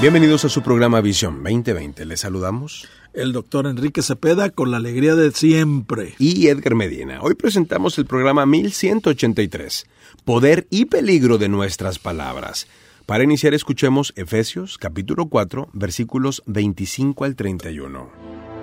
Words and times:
Bienvenidos 0.00 0.44
a 0.44 0.48
su 0.48 0.62
programa 0.62 1.00
Visión 1.00 1.42
2020. 1.42 2.04
Les 2.04 2.20
saludamos. 2.20 2.86
El 3.14 3.32
doctor 3.32 3.66
Enrique 3.66 4.00
Cepeda 4.00 4.48
con 4.48 4.70
la 4.70 4.76
alegría 4.76 5.16
de 5.16 5.32
siempre. 5.32 6.14
Y 6.20 6.46
Edgar 6.46 6.76
Medina. 6.76 7.18
Hoy 7.20 7.34
presentamos 7.34 7.98
el 7.98 8.06
programa 8.06 8.46
1183, 8.46 9.88
Poder 10.24 10.68
y 10.70 10.84
Peligro 10.84 11.36
de 11.36 11.48
nuestras 11.48 11.98
palabras. 11.98 12.68
Para 13.06 13.24
iniciar 13.24 13.54
escuchemos 13.54 14.12
Efesios 14.14 14.78
capítulo 14.78 15.26
4 15.26 15.70
versículos 15.72 16.44
25 16.46 17.24
al 17.24 17.34
31. 17.34 18.08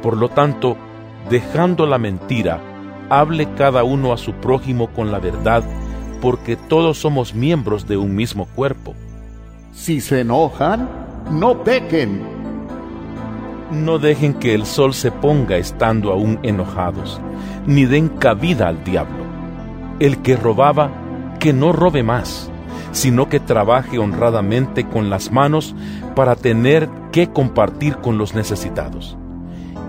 Por 0.01 0.15
lo 0.15 0.29
tanto, 0.29 0.77
dejando 1.29 1.85
la 1.85 1.97
mentira, 1.97 2.61
hable 3.09 3.53
cada 3.55 3.83
uno 3.83 4.13
a 4.13 4.17
su 4.17 4.31
prójimo 4.35 4.93
con 4.93 5.11
la 5.11 5.19
verdad, 5.19 5.65
porque 6.21 6.55
todos 6.55 6.97
somos 6.97 7.35
miembros 7.35 7.89
de 7.89 7.97
un 7.97 8.15
mismo 8.15 8.47
cuerpo. 8.55 8.95
Si 9.73 9.99
se 9.99 10.21
enojan, 10.21 11.04
no 11.29 11.63
pequen. 11.63 12.21
No 13.71 13.97
dejen 13.97 14.35
que 14.35 14.53
el 14.53 14.65
sol 14.65 14.93
se 14.93 15.11
ponga 15.11 15.57
estando 15.57 16.11
aún 16.11 16.39
enojados, 16.43 17.19
ni 17.65 17.85
den 17.85 18.09
cabida 18.09 18.67
al 18.67 18.83
diablo. 18.83 19.25
El 19.99 20.21
que 20.21 20.37
robaba, 20.37 20.91
que 21.39 21.51
no 21.51 21.71
robe 21.73 22.03
más, 22.03 22.51
sino 22.91 23.27
que 23.27 23.39
trabaje 23.39 23.97
honradamente 23.97 24.85
con 24.85 25.09
las 25.09 25.31
manos 25.31 25.75
para 26.15 26.35
tener 26.35 26.89
que 27.11 27.29
compartir 27.31 27.97
con 27.97 28.17
los 28.17 28.35
necesitados. 28.35 29.17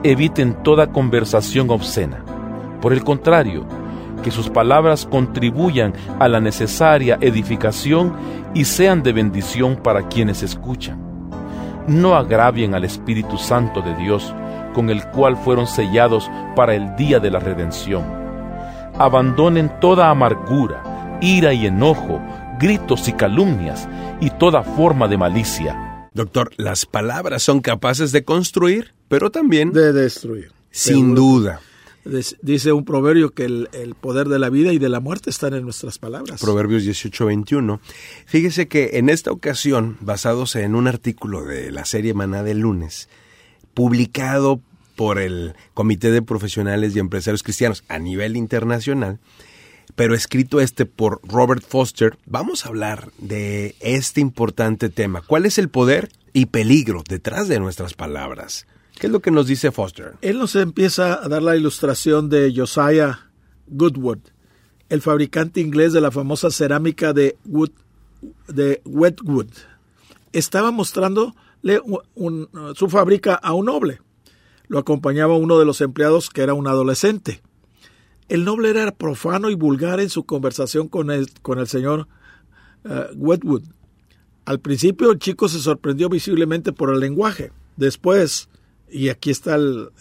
Eviten 0.03 0.55
toda 0.63 0.93
conversación 0.93 1.71
obscena. 1.71 2.25
Por 2.81 2.93
el 2.93 3.05
contrario, 3.05 3.67
que 4.23 4.31
sus 4.31 4.49
palabras 4.49 5.07
contribuyan 5.07 5.93
a 6.19 6.29
la 6.29 6.41
necesaria 6.41 7.19
edificación 7.21 8.15
y 8.55 8.65
sean 8.65 9.03
de 9.03 9.13
bendición 9.13 9.77
para 9.77 10.09
quienes 10.09 10.43
escuchan 10.43 11.06
no 11.89 12.15
agravien 12.17 12.75
al 12.75 12.85
Espíritu 12.85 13.39
Santo 13.39 13.83
de 13.83 13.95
Dios, 13.97 14.35
con 14.75 14.91
el 14.91 15.05
cual 15.11 15.37
fueron 15.37 15.67
sellados 15.67 16.31
para 16.55 16.75
el 16.75 16.97
día 16.97 17.19
de 17.19 17.31
la 17.31 17.39
redención. 17.39 18.05
Abandonen 18.99 19.71
toda 19.81 20.11
amargura, 20.11 21.19
ira 21.21 21.53
y 21.53 21.67
enojo, 21.67 22.21
gritos 22.59 23.09
y 23.09 23.13
calumnias, 23.13 23.89
y 24.21 24.31
toda 24.31 24.63
forma 24.63 25.09
de 25.09 25.19
malicia. 25.19 26.09
Doctor, 26.13 26.51
las 26.57 26.87
palabras 26.87 27.43
son 27.43 27.61
capaces 27.61 28.13
de 28.13 28.25
construir, 28.25 28.95
pero 29.09 29.31
también 29.31 29.73
de 29.73 29.93
destruir. 29.93 30.53
Sin 30.71 31.15
duda. 31.15 31.61
Dice 32.43 32.73
un 32.73 32.85
proverbio 32.85 33.31
que 33.31 33.45
el, 33.45 33.97
poder 34.01 34.29
de 34.29 34.39
la 34.39 34.49
vida 34.49 34.73
y 34.73 34.79
de 34.79 34.89
la 34.89 35.01
muerte 35.01 35.31
están 35.31 35.55
en 35.55 35.65
nuestras 35.65 35.99
palabras. 35.99 36.41
Proverbios 36.41 36.85
18-21. 36.85 37.81
Fíjese 38.27 38.69
que 38.69 38.91
en 38.95 39.09
esta 39.09 39.33
ocasión, 39.33 39.97
basados 40.01 40.57
en 40.57 40.75
un 40.75 40.87
artículo 40.87 41.45
de 41.45 41.73
la 41.73 41.85
serie 41.85 42.15
Maná 42.15 42.43
del 42.43 42.61
lunes, 42.61 43.09
publicado 43.75 44.61
por 44.95 45.19
el 45.19 45.55
Comité 45.75 46.11
de 46.11 46.23
Profesionales 46.23 46.95
y 46.95 47.01
Empresarios 47.01 47.43
Cristianos 47.43 47.85
a 47.89 47.99
nivel 47.99 48.37
internacional, 48.37 49.19
pero 49.95 50.15
escrito 50.15 50.61
este 50.61 50.87
por 50.87 51.21
Robert 51.25 51.65
Foster, 51.67 52.19
vamos 52.27 52.65
a 52.65 52.69
hablar 52.69 53.11
de 53.19 53.75
este 53.81 54.21
importante 54.21 54.89
tema. 54.89 55.23
¿Cuál 55.23 55.47
es 55.47 55.59
el 55.59 55.69
poder 55.69 56.09
y 56.33 56.47
peligro 56.47 57.03
detrás 57.09 57.49
de 57.49 57.61
nuestras 57.61 57.95
palabras? 57.95 58.67
¿Qué 58.99 59.09
es 59.09 59.13
lo 59.13 59.21
que 59.21 59.31
nos 59.31 59.47
dice 59.47 59.71
Foster? 59.73 60.15
Él 60.23 60.39
nos 60.39 60.57
empieza 60.57 61.23
a 61.23 61.29
dar 61.29 61.43
la 61.43 61.55
ilustración 61.55 62.31
de 62.31 62.53
Josiah 62.57 63.31
Goodwood, 63.67 64.21
el 64.89 65.03
fabricante 65.03 65.61
inglés 65.61 65.93
de 65.93 66.01
la 66.01 66.11
famosa 66.11 66.51
cerámica 66.51 67.13
de, 67.13 67.37
wood, 67.45 67.71
de 68.49 68.81
Wetwood. 68.87 69.49
Estaba 70.33 70.71
mostrándole 70.71 71.35
su 72.75 72.89
fábrica 72.89 73.35
a 73.35 73.53
un 73.53 73.67
noble. 73.67 74.01
Lo 74.69 74.79
acompañaba 74.79 75.37
uno 75.37 75.59
de 75.59 75.67
los 75.67 75.83
empleados 75.83 76.31
que 76.31 76.41
era 76.41 76.55
un 76.55 76.67
adolescente. 76.67 77.43
El 78.31 78.45
noble 78.45 78.71
era 78.71 78.91
profano 78.93 79.51
y 79.51 79.55
vulgar 79.55 80.01
en 80.01 80.09
su 80.09 80.25
conversación 80.25 80.89
con 80.89 81.11
el, 81.11 81.31
con 81.43 81.59
el 81.59 81.69
señor 81.69 82.09
uh, 82.85 83.15
Wetwood. 83.15 83.63
Al 84.47 84.59
principio 84.61 85.11
el 85.11 85.19
chico 85.19 85.49
se 85.49 85.59
sorprendió 85.59 86.09
visiblemente 86.09 86.73
por 86.73 86.93
el 86.93 87.01
lenguaje. 87.01 87.53
Después, 87.77 88.49
y 88.91 89.09
aquí 89.09 89.31
está 89.31 89.59
la, 89.59 89.97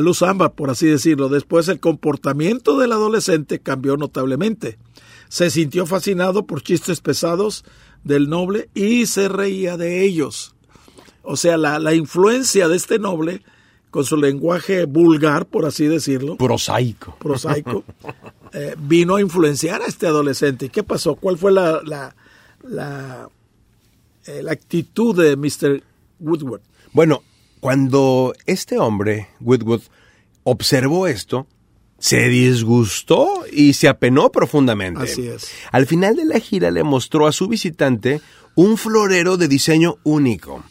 luz 0.00 0.22
ámbar, 0.22 0.52
por 0.52 0.70
así 0.70 0.86
decirlo. 0.86 1.28
Después 1.28 1.68
el 1.68 1.80
comportamiento 1.80 2.78
del 2.78 2.92
adolescente 2.92 3.60
cambió 3.60 3.96
notablemente. 3.96 4.78
Se 5.28 5.50
sintió 5.50 5.86
fascinado 5.86 6.46
por 6.46 6.62
chistes 6.62 7.00
pesados 7.00 7.64
del 8.04 8.28
noble 8.28 8.68
y 8.74 9.06
se 9.06 9.28
reía 9.28 9.76
de 9.76 10.04
ellos. 10.04 10.54
O 11.22 11.36
sea, 11.36 11.56
la, 11.56 11.94
influencia 11.94 12.68
de 12.68 12.76
este 12.76 12.98
noble, 12.98 13.42
con 13.90 14.04
su 14.04 14.16
lenguaje 14.16 14.86
vulgar, 14.86 15.46
por 15.46 15.66
así 15.66 15.86
decirlo. 15.86 16.36
Prosaico. 16.36 17.16
Prosaico. 17.18 17.84
Eh, 18.52 18.74
vino 18.76 19.14
a 19.14 19.20
influenciar 19.20 19.80
a 19.80 19.86
este 19.86 20.08
adolescente. 20.08 20.70
¿Qué 20.70 20.82
pasó? 20.82 21.14
¿Cuál 21.14 21.38
fue 21.38 21.52
la, 21.52 21.80
la, 21.84 22.16
la, 22.64 23.28
eh, 24.26 24.42
la 24.42 24.50
actitud 24.50 25.16
de 25.16 25.36
Mr. 25.36 25.84
Woodward? 26.20 26.62
Bueno, 26.92 27.22
cuando 27.60 28.32
este 28.46 28.78
hombre, 28.78 29.28
Woodwood, 29.40 29.82
observó 30.44 31.06
esto, 31.06 31.46
se 31.98 32.28
disgustó 32.28 33.44
y 33.52 33.74
se 33.74 33.88
apenó 33.88 34.30
profundamente. 34.32 35.02
Así 35.02 35.28
es. 35.28 35.50
Al 35.70 35.86
final 35.86 36.16
de 36.16 36.24
la 36.24 36.40
gira 36.40 36.70
le 36.70 36.82
mostró 36.82 37.26
a 37.26 37.32
su 37.32 37.46
visitante 37.46 38.20
un 38.54 38.78
florero 38.78 39.36
de 39.36 39.48
diseño 39.48 39.98
único. 40.02 40.64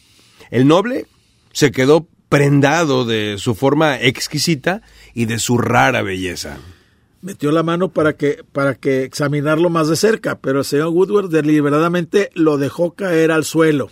El 0.50 0.68
noble 0.68 1.06
se 1.54 1.72
quedó 1.72 2.08
prendado 2.30 3.06
de 3.06 3.36
su 3.38 3.56
forma 3.56 4.00
exquisita 4.00 4.82
y 5.14 5.26
de 5.26 5.40
su 5.40 5.58
rara 5.58 6.02
belleza. 6.02 6.58
Metió 7.22 7.52
la 7.52 7.64
mano 7.64 7.90
para 7.90 8.14
que, 8.14 8.44
para 8.52 8.76
que 8.76 9.04
examinarlo 9.04 9.70
más 9.70 9.90
de 9.90 9.98
cerca, 9.98 10.40
pero 10.40 10.60
el 10.60 10.66
señor 10.66 10.90
Woodward 10.90 11.30
deliberadamente 11.30 12.30
lo 12.34 12.58
dejó 12.58 12.94
caer 12.94 13.32
al 13.32 13.44
suelo. 13.44 13.90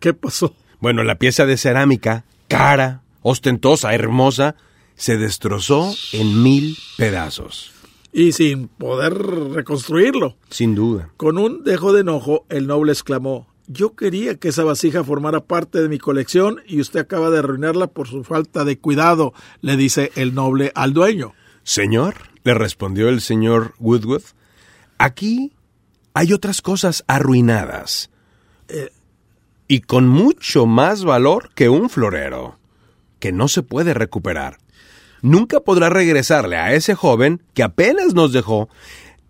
¿Qué 0.00 0.14
pasó? 0.14 0.54
Bueno, 0.84 1.02
la 1.02 1.14
pieza 1.14 1.46
de 1.46 1.56
cerámica, 1.56 2.26
cara, 2.46 3.00
ostentosa, 3.22 3.94
hermosa, 3.94 4.54
se 4.96 5.16
destrozó 5.16 5.94
en 6.12 6.42
mil 6.42 6.76
pedazos. 6.98 7.72
Y 8.12 8.32
sin 8.32 8.68
poder 8.68 9.14
reconstruirlo. 9.14 10.36
Sin 10.50 10.74
duda. 10.74 11.08
Con 11.16 11.38
un 11.38 11.64
dejo 11.64 11.94
de 11.94 12.02
enojo, 12.02 12.44
el 12.50 12.66
noble 12.66 12.92
exclamó, 12.92 13.48
yo 13.66 13.96
quería 13.96 14.34
que 14.34 14.48
esa 14.48 14.62
vasija 14.62 15.02
formara 15.02 15.40
parte 15.40 15.80
de 15.80 15.88
mi 15.88 15.96
colección 15.96 16.60
y 16.66 16.82
usted 16.82 17.00
acaba 17.00 17.30
de 17.30 17.38
arruinarla 17.38 17.86
por 17.86 18.06
su 18.06 18.22
falta 18.22 18.66
de 18.66 18.78
cuidado, 18.78 19.32
le 19.62 19.78
dice 19.78 20.12
el 20.16 20.34
noble 20.34 20.70
al 20.74 20.92
dueño. 20.92 21.32
Señor, 21.62 22.14
le 22.42 22.52
respondió 22.52 23.08
el 23.08 23.22
señor 23.22 23.72
Woodwood, 23.78 24.24
aquí 24.98 25.54
hay 26.12 26.34
otras 26.34 26.60
cosas 26.60 27.04
arruinadas. 27.06 28.10
Eh, 28.68 28.90
y 29.68 29.80
con 29.80 30.08
mucho 30.08 30.66
más 30.66 31.04
valor 31.04 31.50
que 31.54 31.68
un 31.68 31.90
florero, 31.90 32.58
que 33.18 33.32
no 33.32 33.48
se 33.48 33.62
puede 33.62 33.94
recuperar. 33.94 34.58
Nunca 35.22 35.60
podrá 35.60 35.88
regresarle 35.88 36.56
a 36.56 36.74
ese 36.74 36.94
joven 36.94 37.42
que 37.54 37.62
apenas 37.62 38.14
nos 38.14 38.32
dejó 38.32 38.68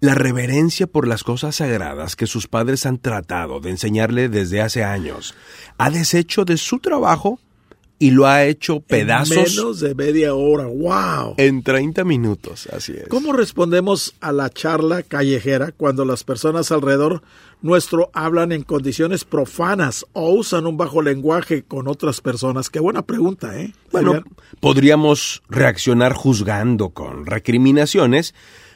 la 0.00 0.14
reverencia 0.14 0.86
por 0.86 1.08
las 1.08 1.22
cosas 1.22 1.56
sagradas 1.56 2.16
que 2.16 2.26
sus 2.26 2.46
padres 2.46 2.84
han 2.84 2.98
tratado 2.98 3.60
de 3.60 3.70
enseñarle 3.70 4.28
desde 4.28 4.60
hace 4.60 4.84
años. 4.84 5.34
Ha 5.78 5.90
deshecho 5.90 6.44
de 6.44 6.58
su 6.58 6.78
trabajo 6.78 7.38
y 7.98 8.10
lo 8.10 8.26
ha 8.26 8.44
hecho 8.44 8.80
pedazos. 8.80 9.36
En 9.36 9.44
menos 9.44 9.80
de 9.80 9.94
media 9.94 10.34
hora, 10.34 10.66
wow. 10.66 11.34
En 11.36 11.62
30 11.62 12.04
minutos, 12.04 12.68
así 12.72 12.92
es. 12.92 13.08
¿Cómo 13.08 13.32
respondemos 13.32 14.14
a 14.20 14.32
la 14.32 14.50
charla 14.50 15.02
callejera 15.02 15.72
cuando 15.72 16.04
las 16.04 16.24
personas 16.24 16.72
alrededor 16.72 17.22
nuestro 17.62 18.10
hablan 18.12 18.52
en 18.52 18.62
condiciones 18.62 19.24
profanas 19.24 20.04
o 20.12 20.30
usan 20.34 20.66
un 20.66 20.76
bajo 20.76 21.02
lenguaje 21.02 21.62
con 21.62 21.88
otras 21.88 22.20
personas? 22.20 22.68
Qué 22.68 22.80
buena 22.80 23.02
pregunta, 23.02 23.58
¿eh? 23.58 23.72
Bueno, 23.90 24.22
podríamos 24.60 25.42
reaccionar 25.48 26.12
juzgando 26.12 26.90
con 26.90 27.26
recriminaciones, 27.26 28.34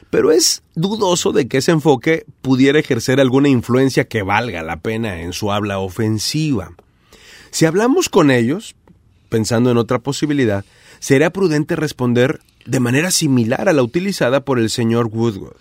pero 0.09 0.31
es 0.31 0.63
dudoso 0.75 1.33
de 1.33 1.47
que 1.47 1.57
ese 1.57 1.71
enfoque 1.71 2.25
pudiera 2.41 2.79
ejercer 2.79 3.19
alguna 3.19 3.49
influencia 3.49 4.07
que 4.07 4.23
valga 4.23 4.63
la 4.63 4.79
pena 4.79 5.21
en 5.21 5.33
su 5.33 5.51
habla 5.51 5.79
ofensiva. 5.79 6.71
Si 7.51 7.65
hablamos 7.65 8.09
con 8.09 8.29
ellos, 8.31 8.75
pensando 9.29 9.71
en 9.71 9.77
otra 9.77 9.99
posibilidad, 9.99 10.65
sería 10.99 11.29
prudente 11.31 11.75
responder 11.75 12.41
de 12.65 12.79
manera 12.79 13.11
similar 13.11 13.69
a 13.69 13.73
la 13.73 13.83
utilizada 13.83 14.41
por 14.41 14.59
el 14.59 14.69
señor 14.69 15.07
Woodward, 15.07 15.55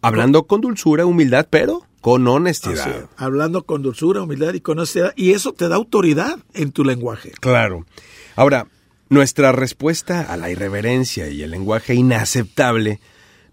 hablando 0.00 0.44
con 0.44 0.60
dulzura, 0.60 1.06
humildad, 1.06 1.46
pero 1.50 1.86
con 2.00 2.26
honestidad. 2.26 3.08
Hablando 3.16 3.62
con 3.62 3.82
dulzura, 3.82 4.22
humildad 4.22 4.54
y 4.54 4.60
con 4.60 4.78
honestidad. 4.78 5.12
Y 5.14 5.32
eso 5.32 5.52
te 5.52 5.68
da 5.68 5.76
autoridad 5.76 6.38
en 6.52 6.72
tu 6.72 6.84
lenguaje. 6.84 7.32
Claro. 7.40 7.86
Ahora, 8.34 8.66
nuestra 9.08 9.52
respuesta 9.52 10.22
a 10.22 10.36
la 10.36 10.50
irreverencia 10.50 11.28
y 11.28 11.42
el 11.42 11.52
lenguaje 11.52 11.94
inaceptable 11.94 12.98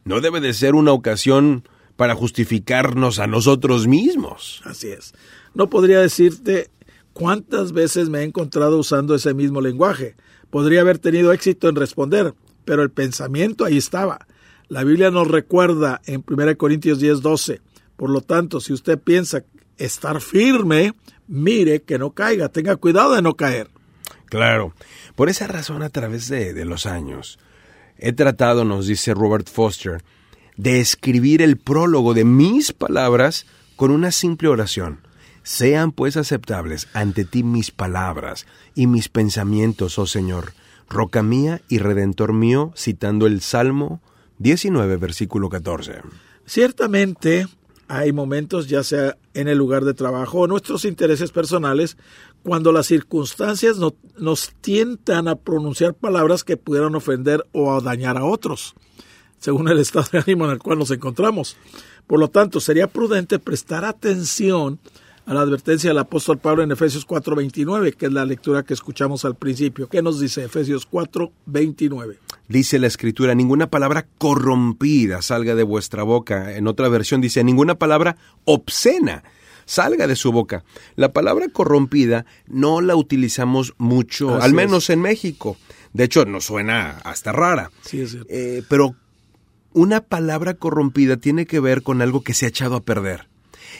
no 0.04 0.20
debe 0.22 0.42
de 0.42 0.54
ser 0.54 0.74
una 0.74 0.94
ocasión 0.94 1.64
para 1.96 2.16
justificarnos 2.16 3.20
a 3.20 3.28
nosotros 3.28 3.86
mismos. 3.86 4.62
Así 4.66 4.88
es. 4.88 5.14
No 5.54 5.70
podría 5.70 6.00
decirte 6.00 6.70
cuántas 7.20 7.74
veces 7.74 8.08
me 8.08 8.20
he 8.20 8.24
encontrado 8.24 8.78
usando 8.78 9.14
ese 9.14 9.34
mismo 9.34 9.60
lenguaje. 9.60 10.16
Podría 10.50 10.80
haber 10.80 11.00
tenido 11.00 11.34
éxito 11.34 11.68
en 11.68 11.76
responder, 11.76 12.34
pero 12.64 12.82
el 12.82 12.92
pensamiento 12.92 13.66
ahí 13.66 13.78
estaba. 13.78 14.26
La 14.70 14.86
Biblia 14.86 15.12
nos 15.12 15.28
recuerda 15.28 16.00
en 16.06 16.24
1 16.26 16.58
Corintios 16.58 17.02
10, 17.02 17.22
12. 17.22 17.60
Por 17.98 18.10
lo 18.10 18.22
tanto, 18.22 18.62
si 18.62 18.72
usted 18.72 18.98
piensa 18.98 19.44
estar 19.78 20.22
firme, 20.22 20.94
mire 21.28 21.82
que 21.82 22.00
no 22.00 22.12
caiga, 22.12 22.48
tenga 22.48 22.78
cuidado 22.78 23.14
de 23.16 23.22
no 23.22 23.34
caer. 23.34 23.68
Claro. 24.28 24.74
Por 25.16 25.28
esa 25.28 25.46
razón, 25.48 25.84
a 25.84 25.90
través 25.90 26.30
de, 26.30 26.54
de 26.54 26.64
los 26.64 26.86
años, 26.86 27.38
he 27.98 28.14
tratado, 28.14 28.64
nos 28.64 28.88
dice 28.88 29.14
Robert 29.14 29.50
Foster, 29.50 30.04
de 30.56 30.80
escribir 30.80 31.42
el 31.42 31.58
prólogo 31.58 32.14
de 32.14 32.24
mis 32.24 32.72
palabras 32.72 33.46
con 33.76 33.92
una 33.92 34.14
simple 34.14 34.48
oración. 34.48 35.02
Sean 35.50 35.94
pues 35.94 36.16
aceptables 36.16 36.88
ante 36.94 37.26
ti 37.26 37.42
mis 37.42 37.72
palabras 37.72 38.46
y 38.76 38.86
mis 38.86 39.10
pensamientos, 39.10 39.98
oh 39.98 40.06
Señor, 40.06 40.54
roca 40.88 41.24
mía 41.24 41.60
y 41.68 41.80
redentor 41.80 42.34
mío, 42.34 42.72
citando 42.78 43.26
el 43.26 43.42
Salmo 43.42 44.00
19, 44.38 44.98
versículo 44.98 45.50
14. 45.50 46.04
Ciertamente 46.46 47.48
hay 47.88 48.14
momentos, 48.14 48.68
ya 48.68 48.84
sea 48.84 49.18
en 49.34 49.48
el 49.48 49.58
lugar 49.58 49.86
de 49.86 49.96
trabajo 49.96 50.42
o 50.42 50.48
nuestros 50.48 50.86
intereses 50.86 51.32
personales, 51.32 51.98
cuando 52.44 52.72
las 52.72 52.86
circunstancias 52.86 53.80
no, 53.80 53.96
nos 54.20 54.54
tientan 54.62 55.28
a 55.28 55.36
pronunciar 55.36 55.96
palabras 55.96 56.44
que 56.44 56.58
pudieran 56.58 56.94
ofender 56.94 57.44
o 57.54 57.82
dañar 57.82 58.18
a 58.18 58.24
otros 58.24 58.76
según 59.40 59.68
el 59.70 59.80
estado 59.80 60.06
de 60.12 60.20
ánimo 60.20 60.46
en 60.46 60.52
el 60.52 60.60
cual 60.60 60.78
nos 60.78 60.92
encontramos. 60.92 61.58
Por 62.06 62.20
lo 62.20 62.28
tanto, 62.28 62.60
sería 62.60 62.88
prudente 62.88 63.40
prestar 63.40 63.84
atención 63.84 64.80
a 65.30 65.34
la 65.36 65.42
advertencia 65.42 65.92
del 65.92 66.00
apóstol 66.00 66.40
Pablo 66.40 66.64
en 66.64 66.72
Efesios 66.72 67.06
4:29, 67.06 67.94
que 67.94 68.08
es 68.08 68.12
la 68.12 68.26
lectura 68.26 68.64
que 68.64 68.74
escuchamos 68.74 69.26
al 69.26 69.36
principio. 69.36 69.88
¿Qué 69.88 70.02
nos 70.02 70.20
dice 70.20 70.44
Efesios 70.44 70.88
4:29? 70.90 72.18
Dice 72.48 72.80
la 72.80 72.88
escritura, 72.88 73.36
ninguna 73.36 73.70
palabra 73.70 74.08
corrompida 74.18 75.22
salga 75.22 75.54
de 75.54 75.62
vuestra 75.62 76.02
boca. 76.02 76.56
En 76.56 76.66
otra 76.66 76.90
versión 76.90 77.22
dice, 77.22 77.44
ninguna 77.44 77.76
palabra 77.76 78.18
obscena 78.46 79.24
salga 79.66 80.08
de 80.08 80.16
su 80.16 80.32
boca. 80.32 80.64
La 80.96 81.14
palabra 81.14 81.48
corrompida 81.50 82.26
no 82.48 82.82
la 82.82 82.96
utilizamos 82.96 83.76
mucho, 83.78 84.34
Así 84.34 84.46
al 84.46 84.50
es. 84.50 84.56
menos 84.56 84.90
en 84.90 85.00
México. 85.00 85.58
De 85.94 86.06
hecho, 86.06 86.26
nos 86.26 86.46
suena 86.46 86.98
hasta 87.04 87.32
rara. 87.32 87.70
Sí, 87.82 88.02
es 88.02 88.12
cierto. 88.12 88.28
Eh, 88.32 88.64
pero 88.68 88.96
una 89.74 90.02
palabra 90.02 90.56
corrompida 90.56 91.18
tiene 91.18 91.46
que 91.46 91.60
ver 91.60 91.84
con 91.84 92.02
algo 92.02 92.24
que 92.24 92.34
se 92.34 92.48
ha 92.48 92.50
echado 92.50 92.78
a 92.78 92.82
perder. 92.82 93.29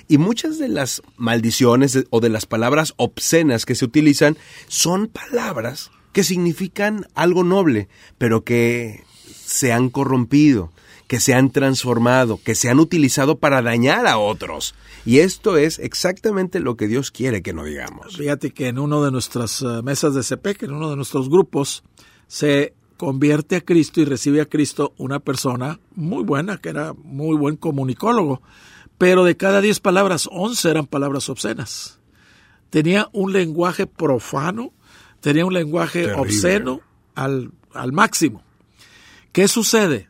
Y 0.08 0.18
muchas 0.18 0.58
de 0.58 0.68
las 0.68 1.02
maldiciones 1.18 2.06
o 2.10 2.20
de 2.20 2.30
las 2.30 2.46
palabras 2.46 2.94
obscenas 2.98 3.66
que 3.66 3.76
se 3.76 3.86
utilizan 3.86 4.38
son 4.68 5.08
palabras 5.08 5.92
que 6.12 6.24
significan 6.24 7.08
algo 7.16 7.44
noble, 7.44 7.88
pero 8.18 8.44
que 8.44 9.04
se 9.32 9.72
han 9.72 9.90
corrompido, 9.90 10.72
que 11.08 11.20
se 11.20 11.34
han 11.34 11.52
transformado, 11.52 12.40
que 12.44 12.56
se 12.56 12.70
han 12.70 12.80
utilizado 12.80 13.40
para 13.40 13.62
dañar 13.62 14.08
a 14.08 14.18
otros. 14.18 14.76
Y 15.06 15.20
esto 15.20 15.58
es 15.58 15.80
exactamente 15.80 16.60
lo 16.60 16.78
que 16.78 16.88
Dios 16.88 17.12
quiere 17.12 17.42
que 17.42 17.54
no 17.54 17.64
digamos. 17.64 18.18
Fíjate 18.18 18.52
que 18.52 18.68
en 18.68 18.80
uno 18.80 19.04
de 19.04 19.12
nuestras 19.12 19.62
eh, 19.62 19.82
mesas 19.84 20.14
de 20.14 20.24
CPEC, 20.24 20.64
en 20.64 20.74
uno 20.74 20.90
de 20.90 20.96
nuestros 20.96 21.30
grupos, 21.30 21.84
se 22.28 22.74
convierte 22.98 23.56
a 23.56 23.62
Cristo 23.62 24.02
y 24.02 24.06
recibe 24.06 24.42
a 24.42 24.46
Cristo 24.46 24.94
una 24.98 25.20
persona 25.20 25.80
muy 25.96 26.24
buena, 26.24 26.58
que 26.58 26.70
era 26.70 26.94
muy 26.94 27.36
buen 27.38 27.56
comunicólogo, 27.56 28.42
pero 29.00 29.24
de 29.24 29.36
cada 29.36 29.60
10 29.62 29.80
palabras, 29.80 30.30
11 30.32 30.70
eran 30.70 30.86
palabras 30.86 31.28
obscenas. 31.30 32.00
Tenía 32.70 33.10
un 33.14 33.34
lenguaje 33.34 33.88
profano, 33.88 34.72
tenía 35.22 35.44
un 35.46 35.54
lenguaje 35.56 36.02
Terrible. 36.04 36.22
obsceno 36.22 36.82
al, 37.16 37.50
al 37.74 37.92
máximo. 37.92 38.44
¿Qué 39.32 39.48
sucede? 39.48 40.08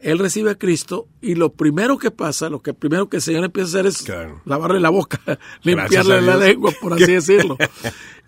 Él 0.00 0.18
recibe 0.18 0.50
a 0.50 0.54
Cristo 0.58 1.06
y 1.20 1.34
lo 1.34 1.52
primero 1.52 1.98
que 1.98 2.10
pasa, 2.10 2.48
lo 2.48 2.62
que 2.62 2.72
primero 2.72 3.08
que 3.10 3.18
el 3.18 3.22
Señor 3.22 3.44
empieza 3.44 3.66
a 3.66 3.80
hacer 3.80 3.86
es 3.86 4.02
Claro. 4.02 4.40
lavarle 4.46 4.80
la 4.80 4.88
boca, 4.88 5.20
limpiarle 5.62 6.22
la 6.22 6.36
lengua, 6.36 6.72
por 6.80 6.94
así 6.94 7.12
decirlo. 7.12 7.58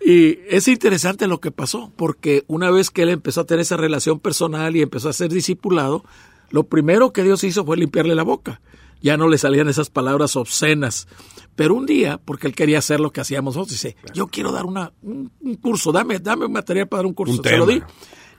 Y 0.05 0.37
es 0.47 0.67
interesante 0.67 1.25
lo 1.27 1.39
que 1.41 1.49
pasó, 1.51 1.91
porque 1.95 2.43
una 2.47 2.69
vez 2.69 2.91
que 2.91 3.01
él 3.01 3.09
empezó 3.09 3.41
a 3.41 3.45
tener 3.45 3.61
esa 3.61 3.75
relación 3.77 4.19
personal 4.19 4.75
y 4.75 4.81
empezó 4.83 5.09
a 5.09 5.13
ser 5.13 5.31
discipulado, 5.31 6.05
lo 6.51 6.63
primero 6.65 7.11
que 7.11 7.23
Dios 7.23 7.43
hizo 7.43 7.65
fue 7.65 7.75
limpiarle 7.77 8.13
la 8.13 8.23
boca. 8.23 8.61
Ya 9.03 9.17
no 9.17 9.27
le 9.27 9.37
salían 9.37 9.67
esas 9.69 9.89
palabras 9.91 10.35
obscenas. 10.37 11.07
Pero 11.55 11.75
un 11.75 11.85
día, 11.85 12.19
porque 12.23 12.47
él 12.47 12.55
quería 12.55 12.79
hacer 12.79 12.99
lo 12.99 13.11
que 13.11 13.21
hacíamos 13.21 13.55
nosotros, 13.55 13.79
dice, 13.79 13.95
yo 14.13 14.27
quiero 14.27 14.51
dar 14.51 14.65
una, 14.65 14.93
un, 15.03 15.31
un 15.41 15.55
curso, 15.57 15.91
dame, 15.91 16.17
dame 16.19 16.45
un 16.45 16.53
material 16.53 16.87
para 16.87 16.99
dar 16.99 17.05
un 17.07 17.13
curso. 17.13 17.35
Un 17.35 17.43
Se 17.43 17.57
lo 17.57 17.65
di. 17.67 17.83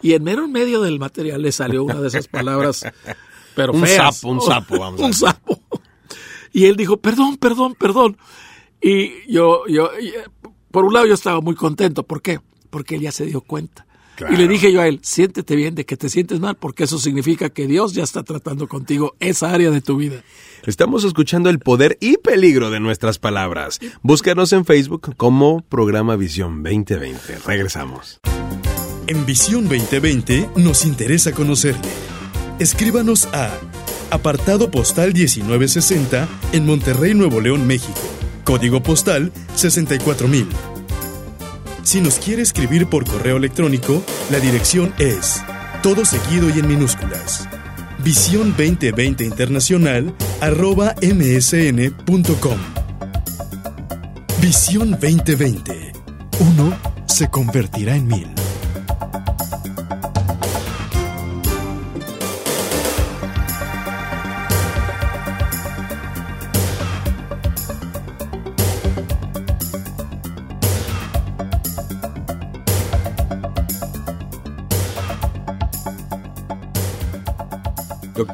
Y 0.03 0.15
en 0.15 0.25
mero 0.25 0.49
medio 0.49 0.81
del 0.81 0.99
material 0.99 1.43
le 1.43 1.53
salió 1.53 1.85
una 1.85 2.01
de 2.01 2.09
esas 2.09 2.29
palabras, 2.29 2.85
pero 3.55 3.73
Un 3.73 3.83
feas. 3.83 4.17
sapo, 4.17 4.33
un 4.33 4.41
sapo, 4.41 4.79
vamos 4.79 5.01
un 5.03 5.13
sapo. 5.15 5.61
Y 6.53 6.65
él 6.67 6.77
dijo, 6.77 6.97
perdón, 6.97 7.37
perdón, 7.37 7.75
perdón. 7.79 8.17
Y 8.81 9.31
yo, 9.31 9.67
yo, 9.69 9.91
eh, 9.93 10.13
por 10.71 10.85
un 10.85 10.95
lado 10.95 11.07
yo 11.07 11.15
estaba 11.15 11.41
muy 11.41 11.55
contento. 11.55 12.05
¿Por 12.05 12.23
qué? 12.23 12.41
Porque 12.71 12.95
él 12.97 13.03
ya 13.03 13.13
se 13.13 13.27
dio 13.27 13.41
cuenta. 13.43 13.87
Claro. 14.17 14.35
Y 14.35 14.37
le 14.37 14.49
dije 14.49 14.73
yo 14.73 14.81
a 14.81 14.89
él, 14.89 15.01
siéntete 15.03 15.57
bien 15.57 15.75
de 15.75 15.85
que 15.85 15.97
te 15.97 16.09
sientes 16.09 16.41
mal, 16.41 16.57
porque 16.57 16.85
eso 16.85 16.99
significa 16.99 17.51
que 17.51 17.67
Dios 17.67 17.95
ya 17.95 18.05
está 18.05 18.23
tratando 18.23 18.69
contigo 18.69 19.15
esa 19.21 19.53
área 19.53 19.71
de 19.71 19.81
tu 19.81 19.97
vida. 19.97 20.23
Estamos 20.67 21.05
escuchando 21.05 21.51
el 21.51 21.59
poder 21.59 21.99
y 22.01 22.17
peligro 22.19 22.71
de 22.71 22.81
nuestras 22.81 23.19
palabras. 23.19 23.81
Búscanos 24.03 24.53
en 24.53 24.65
Facebook 24.65 25.15
como 25.17 25.61
Programa 25.63 26.17
Visión 26.17 26.63
2020. 26.63 27.39
Regresamos. 27.47 28.21
En 29.07 29.27
Visión 29.27 29.69
2020 29.69 30.51
nos 30.57 30.87
interesa 30.87 31.33
conocerle. 31.33 31.91
Escríbanos 32.59 33.27
a 33.35 33.51
apartado 34.11 34.71
postal 34.71 35.13
1960 35.13 36.29
en 36.53 36.65
Monterrey, 36.65 37.15
Nuevo 37.15 37.41
León, 37.41 37.67
México. 37.67 38.01
Código 38.45 38.83
postal 38.83 39.33
64000. 39.55 40.74
Si 41.85 42.01
nos 42.01 42.19
quiere 42.19 42.43
escribir 42.43 42.87
por 42.87 43.05
correo 43.05 43.37
electrónico, 43.37 44.03
la 44.31 44.41
dirección 44.41 44.93
es 44.99 45.43
todo 45.83 46.05
seguido 46.05 46.49
y 46.49 46.59
en 46.59 46.67
minúsculas. 46.67 47.47
Visión 48.03 48.51
2020 48.57 49.25
Internacional 49.25 50.15
arroba 50.41 50.95
msn.com. 51.03 52.59
Visión 54.41 54.93
2020. 54.93 55.93
Uno 56.41 56.77
se 57.07 57.29
convertirá 57.29 57.97
en 57.97 58.07
mil. 58.07 58.44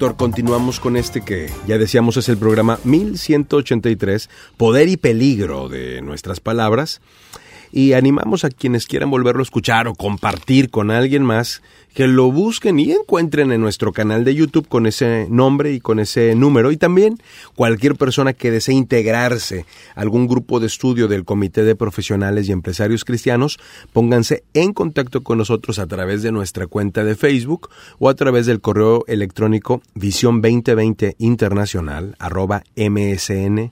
Continuamos 0.00 0.80
con 0.80 0.96
este 0.96 1.20
que 1.20 1.50
ya 1.66 1.76
decíamos 1.76 2.16
es 2.16 2.30
el 2.30 2.38
programa 2.38 2.78
1183, 2.84 4.30
Poder 4.56 4.88
y 4.88 4.96
Peligro 4.96 5.68
de 5.68 6.00
nuestras 6.00 6.40
palabras. 6.40 7.02
Y 7.72 7.92
animamos 7.92 8.44
a 8.44 8.50
quienes 8.50 8.86
quieran 8.86 9.10
volverlo 9.10 9.40
a 9.40 9.44
escuchar 9.44 9.88
o 9.88 9.94
compartir 9.94 10.70
con 10.70 10.90
alguien 10.90 11.22
más 11.22 11.62
que 11.94 12.06
lo 12.06 12.30
busquen 12.30 12.78
y 12.78 12.92
encuentren 12.92 13.50
en 13.52 13.60
nuestro 13.60 13.92
canal 13.92 14.24
de 14.24 14.34
YouTube 14.34 14.68
con 14.68 14.86
ese 14.86 15.26
nombre 15.28 15.72
y 15.72 15.80
con 15.80 15.98
ese 15.98 16.34
número. 16.34 16.70
Y 16.70 16.76
también 16.76 17.18
cualquier 17.54 17.96
persona 17.96 18.32
que 18.32 18.50
desee 18.50 18.74
integrarse 18.74 19.66
a 19.94 20.00
algún 20.00 20.26
grupo 20.26 20.60
de 20.60 20.66
estudio 20.66 21.08
del 21.08 21.24
Comité 21.24 21.64
de 21.64 21.74
Profesionales 21.74 22.48
y 22.48 22.52
Empresarios 22.52 23.04
Cristianos, 23.04 23.58
pónganse 23.92 24.44
en 24.54 24.72
contacto 24.72 25.22
con 25.22 25.38
nosotros 25.38 25.78
a 25.78 25.86
través 25.86 26.22
de 26.22 26.32
nuestra 26.32 26.66
cuenta 26.66 27.04
de 27.04 27.16
Facebook 27.16 27.70
o 27.98 28.08
a 28.08 28.14
través 28.14 28.46
del 28.46 28.60
correo 28.60 29.04
electrónico 29.06 29.82
visión 29.94 30.40
2020 30.40 31.16
internacional 31.18 32.16
arroba 32.18 32.62
msn.com. 32.76 33.70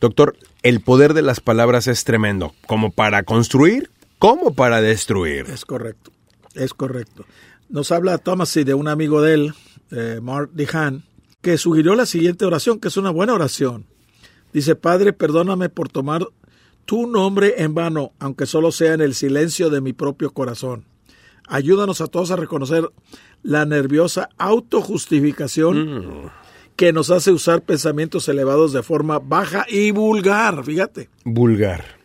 Doctor, 0.00 0.36
el 0.62 0.80
poder 0.80 1.14
de 1.14 1.22
las 1.22 1.40
palabras 1.40 1.86
es 1.86 2.04
tremendo, 2.04 2.54
como 2.66 2.90
para 2.90 3.22
construir 3.22 3.90
como 4.18 4.54
para 4.54 4.80
destruir. 4.80 5.46
Es 5.48 5.64
correcto, 5.64 6.10
es 6.54 6.74
correcto. 6.74 7.24
Nos 7.68 7.92
habla 7.92 8.18
Thomas 8.18 8.54
de 8.54 8.74
un 8.74 8.88
amigo 8.88 9.20
de 9.20 9.34
él, 9.34 9.54
eh, 9.90 10.20
Mark 10.22 10.50
Dehan, 10.52 11.04
que 11.42 11.58
sugirió 11.58 11.94
la 11.94 12.06
siguiente 12.06 12.44
oración, 12.44 12.80
que 12.80 12.88
es 12.88 12.96
una 12.96 13.10
buena 13.10 13.34
oración. 13.34 13.86
Dice, 14.52 14.74
Padre, 14.74 15.12
perdóname 15.12 15.68
por 15.68 15.88
tomar 15.88 16.26
tu 16.86 17.06
nombre 17.06 17.54
en 17.58 17.74
vano, 17.74 18.12
aunque 18.18 18.46
solo 18.46 18.72
sea 18.72 18.94
en 18.94 19.00
el 19.00 19.14
silencio 19.14 19.70
de 19.70 19.80
mi 19.80 19.92
propio 19.92 20.30
corazón. 20.30 20.86
Ayúdanos 21.48 22.00
a 22.00 22.06
todos 22.06 22.30
a 22.30 22.36
reconocer 22.36 22.88
la 23.42 23.64
nerviosa 23.66 24.28
autojustificación 24.38 26.24
Mm. 26.24 26.30
Que 26.76 26.92
nos 26.92 27.10
hace 27.10 27.32
usar 27.32 27.62
pensamientos 27.62 28.28
elevados 28.28 28.72
de 28.72 28.82
forma 28.82 29.18
baja 29.18 29.64
y 29.68 29.90
vulgar, 29.90 30.62
fíjate. 30.64 31.08
Vulgar. 31.24 31.96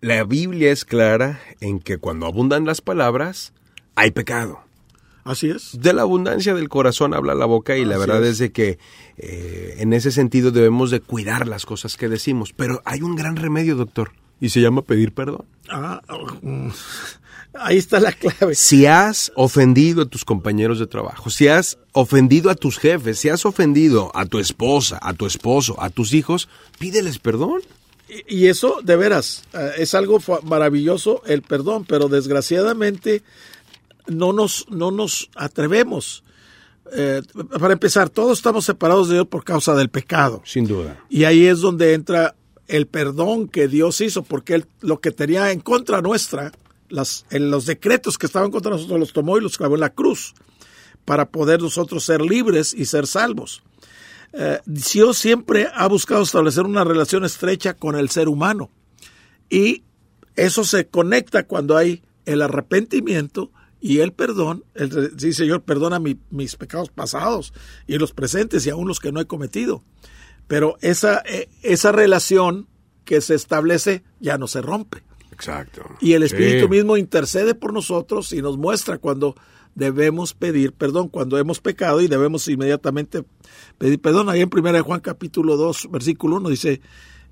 La 0.00 0.24
Biblia 0.24 0.72
es 0.72 0.84
clara 0.84 1.40
en 1.60 1.80
que 1.80 1.98
cuando 1.98 2.26
abundan 2.26 2.64
las 2.64 2.80
palabras, 2.80 3.52
hay 3.96 4.10
pecado. 4.12 4.60
Así 5.24 5.50
es. 5.50 5.78
De 5.78 5.92
la 5.92 6.02
abundancia 6.02 6.54
del 6.54 6.68
corazón 6.68 7.12
habla 7.12 7.34
la 7.34 7.44
boca 7.44 7.76
y 7.76 7.84
la 7.84 7.98
verdad 7.98 8.22
es. 8.24 8.30
es. 8.30 8.38
de 8.38 8.52
que 8.52 8.78
eh, 9.18 9.76
en 9.78 9.92
ese 9.92 10.10
sentido 10.10 10.50
debemos 10.50 10.90
de 10.90 11.00
cuidar 11.00 11.46
las 11.46 11.66
cosas 11.66 11.96
que 11.96 12.08
decimos. 12.08 12.52
Pero 12.54 12.80
hay 12.84 13.02
un 13.02 13.16
gran 13.16 13.36
remedio, 13.36 13.76
doctor, 13.76 14.12
y 14.40 14.48
se 14.48 14.60
llama 14.60 14.82
pedir 14.82 15.12
perdón. 15.12 15.44
Ah, 15.68 16.00
mm, 16.42 16.68
ahí 17.54 17.76
está 17.76 18.00
la 18.00 18.12
clave. 18.12 18.54
Si 18.54 18.86
has 18.86 19.30
ofendido 19.36 20.02
a 20.02 20.06
tus 20.06 20.24
compañeros 20.24 20.78
de 20.78 20.86
trabajo, 20.86 21.30
si 21.30 21.48
has 21.48 21.78
ofendido 21.92 22.50
a 22.50 22.54
tus 22.54 22.78
jefes, 22.78 23.18
si 23.18 23.28
has 23.28 23.44
ofendido 23.44 24.10
a 24.14 24.26
tu 24.26 24.38
esposa, 24.38 24.98
a 25.02 25.14
tu 25.14 25.26
esposo, 25.26 25.80
a 25.80 25.90
tus 25.90 26.14
hijos, 26.14 26.48
pídeles 26.78 27.18
perdón. 27.18 27.60
Y 28.28 28.46
eso, 28.46 28.80
de 28.82 28.96
veras, 28.96 29.44
eh, 29.52 29.72
es 29.78 29.94
algo 29.94 30.18
maravilloso 30.42 31.22
el 31.26 31.42
perdón, 31.42 31.84
pero 31.84 32.08
desgraciadamente 32.08 33.22
no 34.08 34.32
nos, 34.32 34.66
no 34.68 34.90
nos 34.90 35.30
atrevemos. 35.36 36.24
Eh, 36.92 37.22
para 37.60 37.72
empezar, 37.72 38.10
todos 38.10 38.38
estamos 38.38 38.64
separados 38.64 39.08
de 39.08 39.14
Dios 39.14 39.28
por 39.28 39.44
causa 39.44 39.76
del 39.76 39.90
pecado. 39.90 40.42
Sin 40.44 40.66
duda. 40.66 40.98
Y 41.08 41.22
ahí 41.22 41.46
es 41.46 41.60
donde 41.60 41.94
entra 41.94 42.34
el 42.70 42.86
perdón 42.86 43.48
que 43.48 43.68
Dios 43.68 44.00
hizo, 44.00 44.22
porque 44.22 44.54
él, 44.54 44.66
lo 44.80 45.00
que 45.00 45.10
tenía 45.10 45.50
en 45.52 45.60
contra 45.60 46.00
nuestra, 46.00 46.52
las, 46.88 47.26
en 47.30 47.50
los 47.50 47.66
decretos 47.66 48.18
que 48.18 48.26
estaban 48.26 48.50
contra 48.50 48.70
nosotros, 48.72 48.98
los 48.98 49.12
tomó 49.12 49.38
y 49.38 49.40
los 49.40 49.56
clavó 49.58 49.74
en 49.74 49.80
la 49.80 49.90
cruz, 49.90 50.34
para 51.04 51.30
poder 51.30 51.60
nosotros 51.62 52.04
ser 52.04 52.20
libres 52.20 52.74
y 52.74 52.84
ser 52.86 53.06
salvos. 53.06 53.62
Eh, 54.32 54.60
Dios 54.66 55.18
siempre 55.18 55.68
ha 55.74 55.88
buscado 55.88 56.22
establecer 56.22 56.64
una 56.64 56.84
relación 56.84 57.24
estrecha 57.24 57.74
con 57.74 57.96
el 57.96 58.10
ser 58.10 58.28
humano. 58.28 58.70
Y 59.48 59.82
eso 60.36 60.62
se 60.64 60.86
conecta 60.86 61.44
cuando 61.46 61.76
hay 61.76 62.02
el 62.26 62.42
arrepentimiento 62.42 63.50
y 63.80 63.98
el 63.98 64.12
perdón. 64.12 64.62
El, 64.74 65.12
sí, 65.18 65.32
Señor, 65.32 65.62
perdona 65.62 65.98
mi- 65.98 66.18
mis 66.30 66.54
pecados 66.54 66.90
pasados 66.90 67.52
y 67.88 67.98
los 67.98 68.12
presentes 68.12 68.64
y 68.66 68.70
aún 68.70 68.86
los 68.86 69.00
que 69.00 69.10
no 69.10 69.20
he 69.20 69.26
cometido. 69.26 69.82
Pero 70.50 70.76
esa, 70.80 71.22
eh, 71.26 71.48
esa 71.62 71.92
relación 71.92 72.66
que 73.04 73.20
se 73.20 73.36
establece 73.36 74.02
ya 74.18 74.36
no 74.36 74.48
se 74.48 74.60
rompe. 74.60 75.04
Exacto. 75.30 75.82
Y 76.00 76.14
el 76.14 76.24
Espíritu 76.24 76.64
Sí. 76.64 76.70
mismo 76.70 76.96
intercede 76.96 77.54
por 77.54 77.72
nosotros 77.72 78.32
y 78.32 78.42
nos 78.42 78.58
muestra 78.58 78.98
cuando 78.98 79.36
debemos 79.76 80.34
pedir 80.34 80.72
perdón, 80.72 81.06
cuando 81.08 81.38
hemos 81.38 81.60
pecado 81.60 82.00
y 82.00 82.08
debemos 82.08 82.48
inmediatamente 82.48 83.22
pedir 83.78 84.00
perdón. 84.00 84.28
Ahí 84.28 84.40
en 84.40 84.50
1 84.52 84.82
Juan 84.82 84.98
capítulo 84.98 85.56
2, 85.56 85.86
versículo 85.92 86.36
1 86.38 86.48
dice 86.48 86.80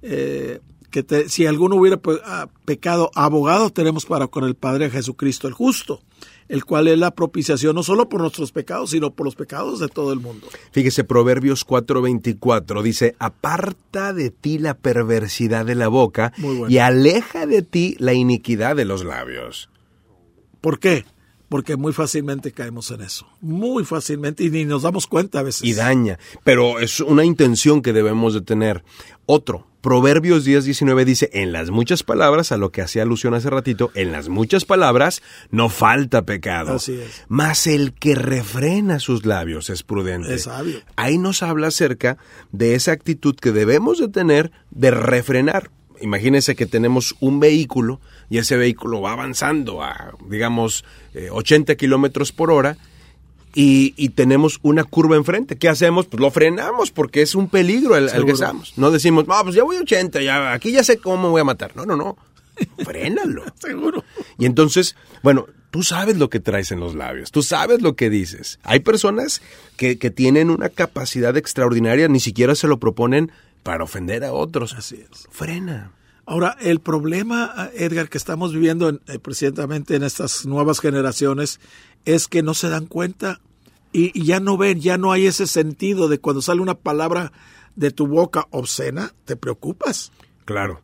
eh, 0.03 0.61
que 0.93 1.03
te- 1.03 1.29
si 1.29 1.45
alguno 1.45 1.75
hubiera 1.75 1.97
pe- 1.97 2.21
ah, 2.25 2.49
pecado, 2.65 3.11
abogado 3.17 3.71
tenemos 3.71 4.07
para 4.07 4.29
con 4.29 4.45
el 4.45 4.55
Padre 4.55 4.91
Jesucristo 4.91 5.49
el 5.49 5.55
justo, 5.55 6.03
el 6.49 6.65
cual 6.65 6.89
es 6.89 6.99
la 6.99 7.11
propiciación 7.13 7.75
no 7.75 7.83
solo 7.83 8.09
por 8.09 8.21
nuestros 8.21 8.53
pecados, 8.53 8.91
sino 8.91 9.13
por 9.13 9.27
los 9.27 9.35
pecados 9.35 9.81
de 9.81 9.89
todo 9.89 10.13
el 10.13 10.21
mundo. 10.21 10.49
Fíjese, 10.73 11.05
Proverbios 11.05 11.67
4:24 11.67 12.83
dice, 12.83 13.15
aparta 13.19 14.13
de 14.13 14.31
ti 14.31 14.59
la 14.59 14.75
perversidad 14.75 15.67
de 15.67 15.75
la 15.75 15.89
boca 15.89 16.33
bueno. 16.39 16.69
y 16.69 16.79
aleja 16.79 17.47
de 17.47 17.63
ti 17.63 17.97
la 17.99 18.15
iniquidad 18.15 18.77
de 18.77 18.85
los 18.85 19.05
labios. 19.05 19.71
¿Por 20.61 20.79
qué? 20.79 21.05
Porque 21.49 21.77
muy 21.77 21.93
fácilmente 21.93 22.53
caemos 22.53 22.91
en 22.91 23.01
eso, 23.01 23.27
muy 23.41 23.85
fácilmente 23.85 24.45
y 24.45 24.51
ni 24.51 24.65
nos 24.65 24.83
damos 24.83 25.07
cuenta 25.07 25.41
a 25.41 25.43
veces. 25.43 25.65
Y 25.65 25.73
daña, 25.73 26.19
pero 26.45 26.79
es 26.79 27.01
una 27.01 27.25
intención 27.25 27.81
que 27.81 27.95
debemos 27.95 28.35
de 28.35 28.43
tener. 28.43 28.85
Otro, 29.25 29.67
Proverbios 29.81 30.45
10:19 30.45 31.05
dice, 31.05 31.31
en 31.33 31.53
las 31.53 31.71
muchas 31.71 32.03
palabras, 32.03 32.51
a 32.51 32.57
lo 32.57 32.71
que 32.71 32.83
hacía 32.83 33.03
alusión 33.03 33.35
hace 33.35 33.49
ratito, 33.49 33.91
en 33.95 34.11
las 34.11 34.29
muchas 34.29 34.65
palabras 34.65 35.23
no 35.51 35.69
falta 35.69 36.23
pecado. 36.23 36.75
Así 36.75 36.95
es. 36.95 37.25
Mas 37.29 37.67
el 37.67 37.93
que 37.93 38.15
refrena 38.15 38.99
sus 38.99 39.25
labios 39.25 39.71
es 39.71 39.85
prudente. 39.85 40.35
Es 40.35 40.43
sabio. 40.45 40.81
Ahí 40.97 41.19
nos 41.19 41.43
habla 41.43 41.69
acerca 41.69 42.19
de 42.51 42.75
esa 42.75 42.93
actitud 42.93 43.37
que 43.37 43.53
debemos 43.53 43.99
de 43.99 44.09
tener 44.09 44.51
de 44.71 44.91
refrenar. 44.91 45.71
Imagínense 46.01 46.57
que 46.57 46.67
tenemos 46.67 47.15
un 47.21 47.41
vehículo 47.41 48.01
y 48.31 48.39
ese 48.39 48.57
vehículo 48.57 49.01
va 49.01 49.13
avanzando 49.13 49.83
a, 49.83 50.13
digamos, 50.29 50.85
eh, 51.15 51.29
80 51.31 51.77
kilómetros 51.77 52.33
por 52.33 52.51
hora 52.51 52.79
y, 53.55 53.95
y 53.97 54.11
tenemos 54.11 54.59
una 54.63 54.85
curva 54.85 55.17
enfrente. 55.17 55.57
¿Qué 55.57 55.69
hacemos? 55.69 56.07
Pues 56.07 56.21
lo 56.21 56.31
frenamos 56.31 56.91
porque 56.91 57.23
es 57.23 57.35
un 57.35 57.49
peligro 57.49 57.97
el, 57.97 58.09
el 58.09 58.25
que 58.25 58.33
estamos. 58.33 58.75
No 58.77 58.91
decimos, 58.91 59.27
no, 59.27 59.43
pues 59.43 59.55
ya 59.55 59.65
voy 59.65 59.77
a 59.77 59.81
80, 59.81 60.21
ya, 60.23 60.53
aquí 60.53 60.73
ya 60.73 60.85
sé 60.85 60.99
cómo 60.99 61.25
me 61.25 61.29
voy 61.29 61.41
a 61.41 61.45
matar. 61.45 61.75
No, 61.77 61.85
no, 61.85 61.97
no. 61.97 62.17
Frénalo. 62.85 63.45
Seguro. 63.59 64.05
Y 64.39 64.47
entonces, 64.47 64.97
bueno, 65.23 65.47
tú 65.71 65.83
sabes 65.83 66.19
lo 66.19 66.29
que 66.31 66.41
traes 66.41 66.73
en 66.73 66.81
los 66.81 66.95
labios, 66.95 67.31
tú 67.31 67.43
sabes 67.43 67.83
lo 67.83 67.97
que 67.97 68.11
dices. 68.11 68.59
Hay 68.63 68.81
personas 68.81 69.43
que, 69.77 69.99
que 69.99 70.11
tienen 70.11 70.51
una 70.51 70.69
capacidad 70.69 71.37
extraordinaria, 71.37 72.09
ni 72.09 72.21
siquiera 72.21 72.55
se 72.55 72.69
lo 72.69 72.79
proponen 72.79 73.33
para 73.63 73.85
ofender 73.85 74.25
a 74.25 74.33
otros. 74.33 74.75
Así 74.75 74.97
es. 74.97 75.27
Frena. 75.31 75.93
Ahora, 76.31 76.59
el 76.61 76.81
problema, 76.81 77.71
Edgar, 77.73 78.11
que 78.11 78.19
estamos 78.19 78.53
viviendo 78.53 78.91
en, 78.91 79.01
eh, 79.07 79.19
precisamente 79.19 79.97
en 79.97 80.03
estas 80.03 80.45
nuevas 80.45 80.79
generaciones 80.79 81.59
es 82.05 82.29
que 82.29 82.43
no 82.43 82.53
se 82.53 82.69
dan 82.69 82.85
cuenta 82.85 83.41
y, 83.95 84.13
y 84.13 84.27
ya 84.27 84.39
no 84.39 84.59
ven, 84.59 84.79
ya 84.79 84.99
no 84.99 85.11
hay 85.11 85.27
ese 85.27 85.47
sentido 85.47 86.07
de 86.07 86.19
cuando 86.19 86.43
sale 86.43 86.61
una 86.61 86.75
palabra 86.75 87.33
de 87.77 87.93
tu 87.93 88.07
boca 88.07 88.47
obscena, 88.51 89.15
te 89.25 89.37
preocupas. 89.37 90.13
Claro. 90.45 90.83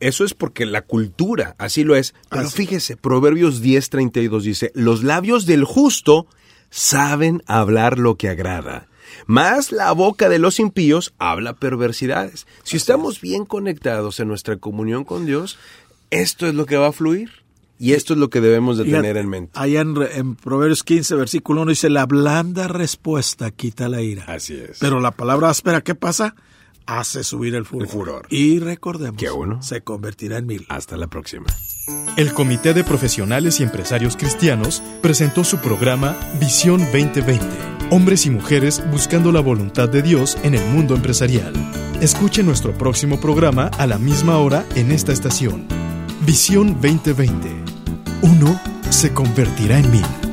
Eso 0.00 0.24
es 0.24 0.32
porque 0.32 0.64
la 0.64 0.80
cultura 0.80 1.54
así 1.58 1.84
lo 1.84 1.94
es. 1.94 2.14
Pero 2.30 2.44
Así. 2.44 2.56
fíjese, 2.56 2.96
Proverbios 2.96 3.62
10:32 3.62 4.42
dice, 4.42 4.72
los 4.74 5.02
labios 5.04 5.44
del 5.44 5.64
justo 5.64 6.26
saben 6.70 7.42
hablar 7.46 7.98
lo 7.98 8.16
que 8.16 8.30
agrada. 8.30 8.88
Más 9.26 9.72
la 9.72 9.92
boca 9.92 10.28
de 10.28 10.38
los 10.38 10.60
impíos 10.60 11.14
habla 11.18 11.54
perversidades. 11.54 12.46
Si 12.62 12.76
estamos 12.76 13.20
bien 13.20 13.44
conectados 13.44 14.20
en 14.20 14.28
nuestra 14.28 14.56
comunión 14.56 15.04
con 15.04 15.26
Dios, 15.26 15.58
esto 16.10 16.46
es 16.46 16.54
lo 16.54 16.66
que 16.66 16.76
va 16.76 16.88
a 16.88 16.92
fluir. 16.92 17.30
Y 17.78 17.92
esto 17.92 18.14
es 18.14 18.18
lo 18.18 18.30
que 18.30 18.40
debemos 18.40 18.78
de 18.78 18.84
tener 18.84 19.18
en 19.18 19.28
mente. 19.28 19.52
Allá 19.54 19.82
en, 19.82 20.34
Proverbios 20.36 20.82
15, 20.82 21.14
versículo 21.14 21.62
1 21.62 21.70
dice, 21.70 21.90
la 21.90 22.06
blanda 22.06 22.68
respuesta 22.68 23.50
quita 23.50 23.88
la 23.90 24.00
ira. 24.00 24.24
Así 24.28 24.54
es. 24.54 24.78
Pero 24.80 25.00
la 25.00 25.10
palabra 25.10 25.50
áspera, 25.50 25.82
¿qué 25.82 25.94
pasa? 25.94 26.34
Hace 26.86 27.22
subir 27.22 27.54
el 27.54 27.66
furor. 27.66 27.82
El 27.82 27.88
furor. 27.92 28.26
Y 28.30 28.60
recordemos, 28.60 29.20
Qué 29.20 29.28
bueno. 29.28 29.60
se 29.62 29.82
convertirá 29.82 30.38
en 30.38 30.46
mil. 30.46 30.64
Hasta 30.70 30.96
la 30.96 31.08
próxima. 31.08 31.46
El 32.16 32.32
Comité 32.32 32.72
de 32.72 32.82
Profesionales 32.82 33.60
y 33.60 33.64
Empresarios 33.64 34.16
Cristianos 34.16 34.82
presentó 35.02 35.44
su 35.44 35.58
programa 35.58 36.16
Visión 36.40 36.80
2020. 36.80 37.75
Hombres 37.88 38.26
y 38.26 38.30
mujeres 38.30 38.82
buscando 38.90 39.30
la 39.30 39.40
voluntad 39.40 39.88
de 39.88 40.02
Dios 40.02 40.36
en 40.42 40.56
el 40.56 40.64
mundo 40.70 40.96
empresarial. 40.96 41.52
Escuche 42.00 42.42
nuestro 42.42 42.76
próximo 42.76 43.20
programa 43.20 43.70
a 43.78 43.86
la 43.86 43.96
misma 43.96 44.38
hora 44.38 44.66
en 44.74 44.90
esta 44.90 45.12
estación. 45.12 45.68
Visión 46.26 46.72
2020. 46.80 47.48
Uno 48.22 48.60
se 48.90 49.14
convertirá 49.14 49.78
en 49.78 49.90
mil. 49.92 50.25